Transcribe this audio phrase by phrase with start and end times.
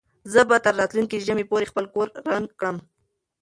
[0.33, 2.77] زه به تر راتلونکي ژمي پورې خپل کور رنګ کړم.